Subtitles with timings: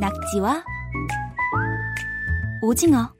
[0.00, 0.64] 낙지와
[2.62, 3.12] 오징어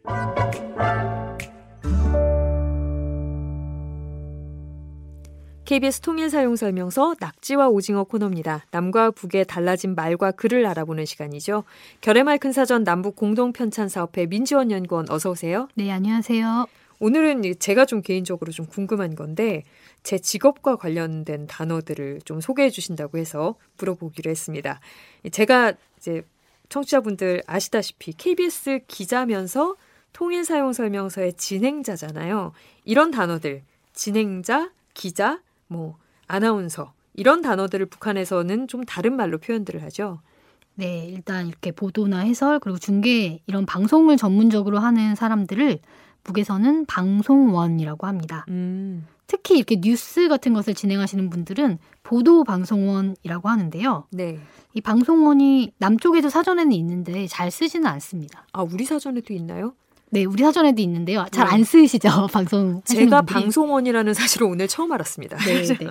[5.66, 8.64] KBS 통일사용설명서 낙지와 오징어 코너입니다.
[8.70, 11.64] 남과 북의 달라진 말과 글을 알아보는 시간이죠.
[12.00, 15.68] 결의말 큰 사전 남북 공동 편찬 사업회 민지원 연구원 어서 오세요.
[15.74, 16.66] 네, 안녕하세요.
[16.98, 19.64] 오늘은 제가 좀 개인적으로 좀 궁금한 건데
[20.02, 24.80] 제 직업과 관련된 단어들을 좀 소개해 주신다고 해서 물어보기로 했습니다.
[25.30, 26.22] 제가 이제
[26.70, 29.76] 청취자분들 아시다시피 KBS 기자면서
[30.12, 32.52] 통일 사용 설명서의 진행자잖아요.
[32.84, 33.62] 이런 단어들
[33.92, 40.20] 진행자, 기자, 뭐 아나운서 이런 단어들을 북한에서는 좀 다른 말로 표현들을 하죠.
[40.74, 45.78] 네, 일단 이렇게 보도나 해설 그리고 중계 이런 방송을 전문적으로 하는 사람들을
[46.24, 48.46] 북에서는 방송원이라고 합니다.
[48.48, 49.06] 음.
[49.30, 54.08] 특히 이렇게 뉴스 같은 것을 진행하시는 분들은 보도 방송원이라고 하는데요.
[54.10, 54.40] 네.
[54.74, 58.44] 이 방송원이 남쪽에도 사전에는 있는데 잘 쓰지는 않습니다.
[58.52, 59.74] 아, 우리 사전에도 있나요?
[60.10, 61.26] 네, 우리 사전에도 있는데요.
[61.30, 61.64] 잘안 네.
[61.64, 62.82] 쓰시죠, 방송.
[62.84, 63.40] 제가 분들이.
[63.40, 65.36] 방송원이라는 사실을 오늘 처음 알았습니다.
[65.36, 65.88] 네, 네.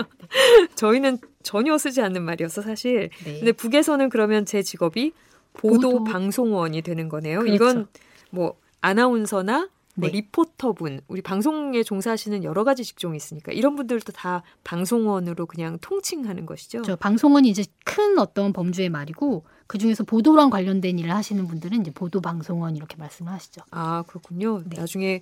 [0.76, 3.10] 저희는 전혀 쓰지 않는 말이어서 사실.
[3.24, 3.38] 네.
[3.38, 5.14] 근데 북에서는 그러면 제 직업이
[5.54, 6.04] 보도, 보도.
[6.04, 7.40] 방송원이 되는 거네요.
[7.40, 7.56] 그렇죠.
[7.56, 7.88] 이건
[8.32, 9.70] 뭐 아나운서나
[10.00, 10.14] 뭐 네.
[10.14, 16.82] 리포터분, 우리 방송에 종사하시는 여러 가지 직종이 있으니까 이런 분들도 다 방송원으로 그냥 통칭하는 것이죠.
[16.84, 21.92] 저 방송원이 이제 큰 어떤 범주의 말이고 그 중에서 보도랑 관련된 일을 하시는 분들은 이제
[21.92, 23.62] 보도 방송원 이렇게 말씀을 하시죠.
[23.72, 24.64] 아 그렇군요.
[24.66, 24.80] 네.
[24.80, 25.22] 나중에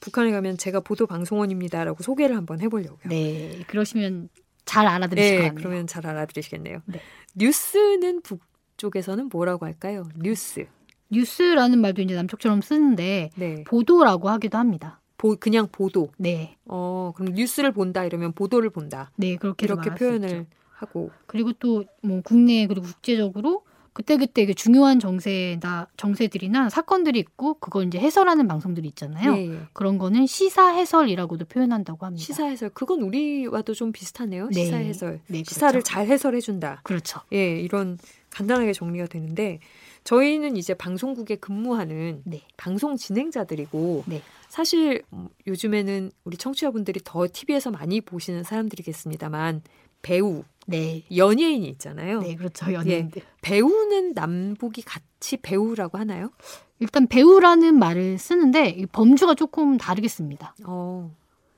[0.00, 3.08] 북한에 가면 제가 보도 방송원입니다라고 소개를 한번 해보려고요.
[3.08, 4.28] 네, 그러시면
[4.64, 5.58] 잘 알아들으실 네, 것 같네요.
[5.58, 6.80] 그러면 잘 알아들으시겠네요.
[6.86, 7.00] 네.
[7.34, 8.40] 뉴스는 북
[8.76, 10.08] 쪽에서는 뭐라고 할까요?
[10.16, 10.66] 뉴스.
[11.10, 13.64] 뉴스라는 말도 이제 남쪽처럼 쓰는데 네.
[13.64, 15.00] 보도라고 하기도 합니다.
[15.16, 16.10] 보, 그냥 보도.
[16.18, 16.56] 네.
[16.66, 19.10] 어, 그럼 뉴스를 본다 이러면 보도를 본다.
[19.16, 21.10] 네, 그렇게 이렇게 표현을 하고.
[21.26, 23.62] 그리고 또 뭐 국내 그리고 국제적으로
[23.94, 29.34] 그때그때 그때 중요한 정세나 정세들이나 사건들이 있고 그걸 이제 해설하는 방송들이 있잖아요.
[29.36, 29.60] 네.
[29.72, 32.22] 그런 거는 시사 해설이라고도 표현한다고 합니다.
[32.24, 34.48] 시사 해설 그건 우리와도 좀 비슷하네요.
[34.52, 34.64] 네.
[34.64, 35.20] 시사 해설.
[35.28, 35.54] 네, 그렇죠.
[35.54, 36.80] 시사를 잘 해설해 준다.
[36.82, 37.20] 그렇죠.
[37.32, 37.96] 예, 이런
[38.30, 39.60] 간단하게 정리가 되는데
[40.04, 42.42] 저희는 이제 방송국에 근무하는 네.
[42.56, 44.22] 방송 진행자들이고 네.
[44.48, 49.62] 사실 음, 요즘에는 우리 청취자분들이 더 TV에서 많이 보시는 사람들이겠습니다만
[50.02, 51.02] 배우, 네.
[51.14, 52.20] 연예인이 있잖아요.
[52.20, 52.72] 네, 그렇죠.
[52.72, 53.22] 연예인들.
[53.22, 56.30] 예, 배우는 남북이 같이 배우라고 하나요?
[56.78, 60.54] 일단 배우라는 말을 쓰는데 범주가 조금 다르겠습니다.
[60.66, 61.14] 어.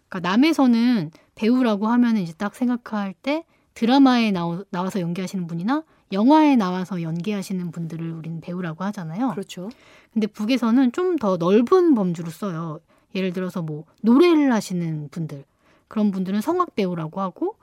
[0.09, 3.45] 그러니까 남에서는 배우라고 하면 이제 딱 생각할 때
[3.77, 9.31] 드라마에 나오, 나와서 연기하시는 분이나 영화에 나와서 연기하시는 분들을 우리는 배우라고 하잖아요.
[9.31, 9.69] 그렇죠.
[10.13, 12.81] 근데 북에서는 좀 더 넓은 범주로 써요.
[13.15, 15.45] 예를 들어서 뭐 노래를 하시는 분들
[15.89, 17.57] 그런 분들은 성악 배우라고 하고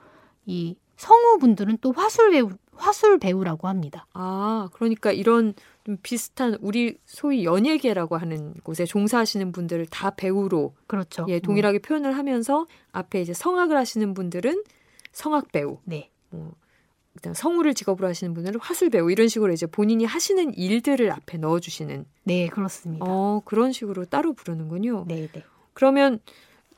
[0.46, 4.06] 이 성우 분들은 또 화술 배우 화술 배우라고 합니다.
[4.12, 5.54] 아, 그러니까 이런
[5.84, 11.26] 좀 비슷한 우리 소위 연예계라고 하는 곳에 종사하시는 분들을 다 배우로 그렇죠.
[11.28, 11.82] 예, 동일하게 음.
[11.82, 14.62] 표현을 하면서 앞에 이제 성악을 하시는 분들은
[15.14, 15.78] 성악 배우.
[15.84, 16.10] 네.
[16.28, 16.52] 뭐
[17.14, 21.60] 일단 성우를 직업으로 하시는 분들은 화술 배우 이런 식으로 이제 본인이 하시는 일들을 앞에 넣어
[21.60, 22.04] 주시는.
[22.24, 23.06] 네, 그렇습니다.
[23.08, 25.04] 어, 그런 식으로 따로 부르는군요.
[25.06, 25.44] 네, 네.
[25.72, 26.18] 그러면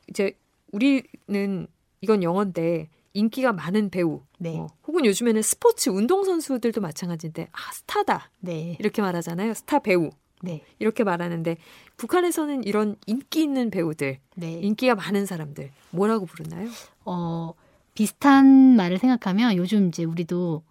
[0.08, 0.38] 이제
[0.70, 1.66] 우리는
[2.02, 4.58] 이건 영어인데 인기가 많은 배우, 네.
[4.58, 8.76] 어, 혹은 요즘에는 스포츠 운동 선수들도 마찬가지인데 아 스타다, 네.
[8.78, 9.54] 이렇게 말하잖아요.
[9.54, 10.10] 스타 배우.
[10.42, 10.62] 네.
[10.78, 11.56] 이렇게 말하는데
[11.96, 14.52] 북한에서는 이런 인기 있는 배우들, 네.
[14.60, 16.68] 인기가 많은 사람들 뭐라고 부르나요?
[17.06, 17.54] 어
[17.96, 20.62] 비슷한 말을 생각하면 요즘 이제 우리도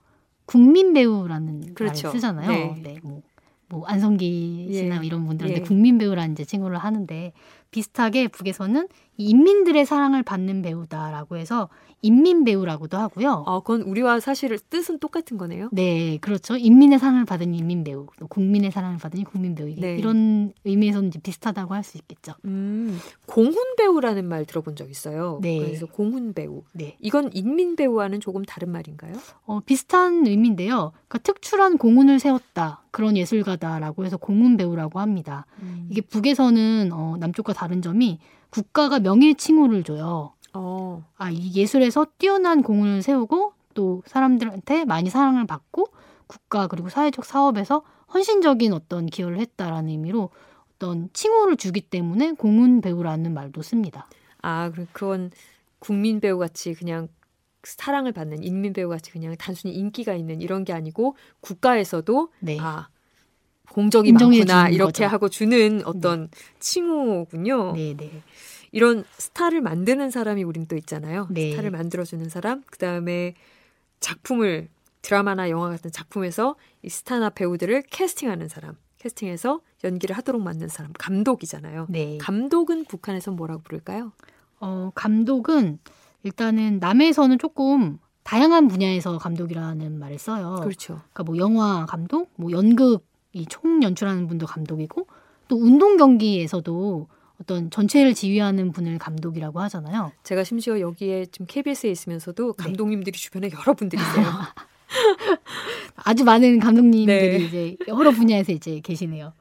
[0.45, 2.07] 국민 배우라는 그렇죠.
[2.07, 2.49] 말을 쓰잖아요.
[2.75, 2.81] 네.
[2.83, 3.23] 네 뭐,
[3.67, 5.05] 뭐 안성기 씨나 예.
[5.05, 5.63] 이런 분들한테 예.
[5.63, 7.33] 국민 배우라는 이제 칭호를 하는데
[7.71, 8.87] 비슷하게 북에서는
[9.17, 11.69] 인민들의 사랑을 받는 배우다라고 해서
[12.01, 13.45] 인민 배우라고도 하고요.
[13.47, 15.69] 아, 그건 우리와 사실 뜻은 똑같은 거네요.
[15.71, 16.55] 네, 그렇죠.
[16.55, 19.95] 인민의 사랑을 받은 인민 배우, 국민의 사랑을 받은 국민 배우 네.
[19.95, 22.33] 이런 의미에서는 이제 비슷하다고 할 수 있겠죠.
[22.45, 25.39] 음, 공훈 배우라는 말 들어본 적 있어요.
[25.41, 25.59] 네.
[25.59, 26.63] 그래서 공훈 배우.
[26.73, 26.97] 네.
[26.99, 29.13] 이건 인민 배우와는 조금 다른 말인가요?
[29.45, 30.91] 어, 비슷한 의미인데요.
[31.07, 32.83] 그러니까 특출한 공훈을 세웠다.
[32.89, 35.45] 그런 예술가다라고 해서 공훈 배우라고 합니다.
[35.61, 35.87] 음.
[35.91, 38.19] 이게 북에서는 어, 남쪽과 다른 점이
[38.49, 40.33] 국가가 명예 칭호를 줘요.
[40.53, 41.03] 어.
[41.17, 45.87] 아, 이 예술에서 뛰어난 공을 세우고 또 사람들한테 많이 사랑을 받고
[46.27, 50.29] 국가 그리고 사회적 사업에서 헌신적인 어떤 기여를 했다라는 의미로
[50.75, 54.07] 어떤 칭호를 주기 때문에 공훈 배우라는 말도 씁니다.
[54.41, 55.31] 아, 그건
[55.79, 57.07] 국민 배우 같이 그냥
[57.63, 62.57] 사랑을 받는 인민 배우 같이 그냥 단순히 인기가 있는 이런 게 아니고 국가에서도 네.
[62.59, 62.89] 아
[63.69, 65.05] 공적이 많구나 이렇게 거죠.
[65.05, 66.37] 하고 주는 어떤 네.
[66.59, 67.73] 칭호군요.
[67.73, 68.21] 네, 네.
[68.71, 71.27] 이런 스타를 만드는 사람이 우린 또 있잖아요.
[71.31, 71.51] 네.
[71.51, 73.33] 스타를 만들어주는 사람, 그 다음에
[73.99, 74.69] 작품을
[75.01, 81.87] 드라마나 영화 같은 작품에서 이 스타나 배우들을 캐스팅하는 사람, 캐스팅해서 연기를 하도록 만든 사람, 감독이잖아요.
[81.89, 82.17] 네.
[82.17, 84.11] 감독은 북한에서 뭐라고 부를까요?
[84.59, 85.79] 어, 감독은
[86.23, 90.55] 일단은 남에서는 조금 다양한 분야에서 감독이라는 말을 써요.
[90.63, 91.01] 그렇죠.
[91.13, 95.07] 그러니까 뭐 영화 감독, 뭐 연극 이 총 연출하는 분도 감독이고
[95.47, 97.07] 또 운동 경기에서도
[97.41, 100.11] 어떤 전체를 지휘하는 분을 감독이라고 하잖아요.
[100.23, 102.63] 제가 심지어 여기에 지금 KBS에 있으면서도 네.
[102.63, 104.25] 감독님들이 주변에 여러 분들이세요.
[105.97, 107.43] 아주 많은 감독님들이 네.
[107.45, 109.33] 이제 여러 분야에서 이제 계시네요.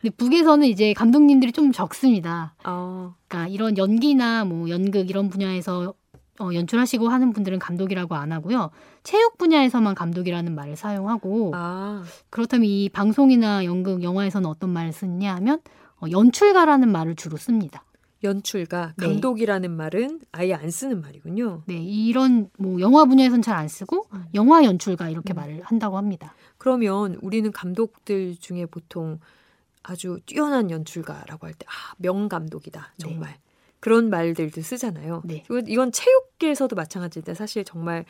[0.00, 2.54] 근데 북에서는 이제 감독님들이 좀 적습니다.
[2.64, 5.94] 어, 그러니까 이런 연기나 뭐 연극 이런 분야에서
[6.40, 8.70] 어, 연출하시고 하는 분들은 감독이라고 안 하고요.
[9.02, 15.60] 체육 분야에서만 감독이라는 말을 사용하고 아, 그렇다면 이 방송이나 연극, 영화에서는 어떤 말을 쓰냐 하면
[16.00, 17.84] 어, 연출가라는 말을 주로 씁니다.
[18.22, 19.06] 연출가, 네.
[19.06, 21.62] 감독이라는 말은 아예 안 쓰는 말이군요.
[21.66, 24.24] 네, 이런 뭐 영화 분야에서는 잘안 쓰고 음.
[24.34, 25.36] 영화 연출가 이렇게 음.
[25.36, 26.34] 말을 한다고 합니다.
[26.58, 29.20] 그러면 우리는 감독들 중에 보통
[29.82, 32.94] 아주 뛰어난 연출가라고 할 때, 아, 명감독이다.
[32.98, 33.36] 정말.
[33.80, 35.22] 그런 말들도 쓰잖아요.
[35.24, 35.44] 네.
[35.44, 38.04] 이건, 이건 체육계에서도 마찬가지인데 사실 정말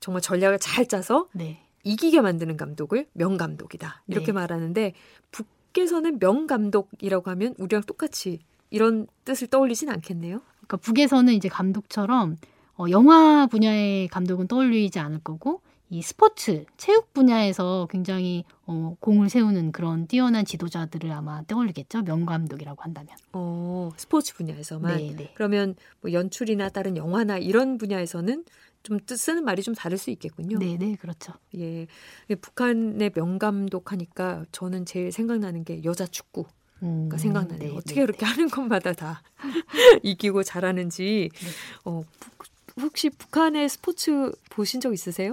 [0.00, 1.62] 정말 전략을 잘 짜서 네.
[1.84, 4.02] 이기게 만드는 감독을 명감독이다.
[4.08, 4.32] 이렇게 네.
[4.32, 4.92] 말하는데
[5.30, 8.40] 북에서는 명감독이라고 하면 우리랑 똑같이
[8.70, 10.40] 이런 뜻을 떠올리진 않겠네요.
[10.56, 12.36] 그러니까 북에서는 이제 감독처럼
[12.78, 19.70] 어, 영화 분야의 감독은 떠올리지 않을 거고 이 스포츠, 체육 분야에서 굉장히 어, 공을 세우는
[19.70, 22.02] 그런 뛰어난 지도자들을 아마 떠올리겠죠.
[22.02, 23.10] 명감독이라고 한다면.
[23.32, 24.96] 어, 스포츠 분야에서만.
[24.96, 25.32] 네, 네.
[25.36, 28.44] 그러면 뭐 연출이나 다른 영화나 이런 분야에서는
[28.82, 30.58] 좀뜻 쓰는 말이 좀 다를 수 있겠군요.
[30.58, 31.32] 네, 네, 그렇죠.
[31.56, 31.86] 예.
[32.26, 36.48] 근데 북한의 명감독 하니까 저는 제일 생각나는 게 여자 축구가
[36.82, 37.70] 음, 생각나네요.
[37.70, 39.22] 네, 어떻게 네, 그렇게 하는 것마다 다
[40.02, 41.30] 이기고 잘하는지.
[41.32, 41.48] 네.
[41.84, 42.35] 어, 북-
[42.80, 45.32] 혹시 북한의 스포츠 보신 적 있으세요?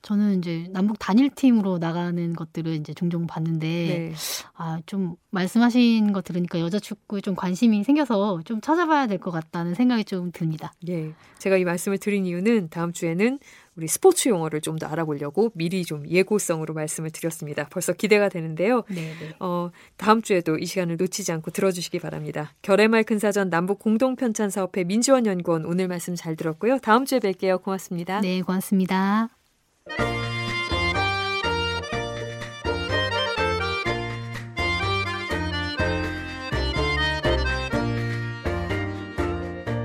[0.00, 4.14] 저는 이제 남북 단일팀으로 나가는 것들을 이제 종종 봤는데 네.
[4.54, 9.74] 아, 좀 말씀하신 거 들으니까 여자 축구에 좀 관심이 생겨서 좀 찾아봐야 될 것 같다는
[9.74, 10.72] 생각이 좀 듭니다.
[10.88, 11.12] 예.
[11.38, 13.38] 제가 이 말씀을 드린 이유는 다음 주에는
[13.78, 17.66] 우리 스포츠 용어를 좀 더 알아보려고 미리 좀 예고성으로 말씀을 드렸습니다.
[17.68, 18.84] 벌써 기대가 되는데요.
[18.88, 19.34] 네, 네.
[19.40, 22.52] 어, 다음 주에도 이 시간을 놓치지 않고 들어주시기 바랍니다.
[22.62, 26.78] 결의말 근사전 남북 공동 편찬 사업회 민지원 연구원 오늘 말씀 잘 들었고요.
[26.78, 27.62] 다음 주에 뵐게요.
[27.62, 28.20] 고맙습니다.
[28.20, 29.30] 네, 고맙습니다.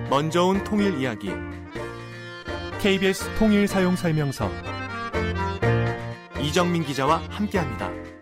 [0.10, 1.31] 먼저 온 통일 이야기
[2.83, 4.51] KBS 통일 사용 설명서
[6.41, 8.12] 이정민 기자와 함께합니다.